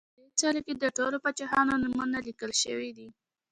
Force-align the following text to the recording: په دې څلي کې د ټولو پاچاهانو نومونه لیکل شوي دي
په 0.15 0.19
دې 0.27 0.31
څلي 0.41 0.61
کې 0.65 0.73
د 0.77 0.85
ټولو 0.97 1.17
پاچاهانو 1.23 1.81
نومونه 1.83 2.17
لیکل 2.27 2.51
شوي 2.63 2.89
دي 2.97 3.07